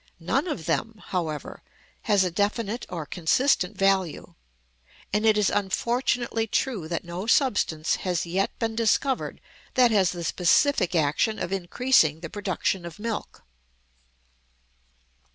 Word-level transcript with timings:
None 0.19 0.47
of 0.47 0.65
them, 0.65 0.99
however, 1.09 1.61
has 2.09 2.23
a 2.23 2.31
definite 2.31 2.87
or 2.89 3.05
consistent 3.05 3.77
value; 3.77 4.33
and 5.13 5.27
it 5.27 5.37
is 5.37 5.51
unfortunately 5.51 6.47
true 6.47 6.87
that 6.87 7.03
no 7.03 7.27
substance 7.27 7.97
has 7.97 8.25
yet 8.25 8.49
been 8.57 8.75
discovered 8.75 9.39
that 9.75 9.91
has 9.91 10.09
the 10.09 10.23
specific 10.23 10.95
action 10.95 11.37
of 11.37 11.53
increasing 11.53 12.21
the 12.21 12.31
production 12.31 12.83
of 12.83 12.97
milk. 12.97 13.43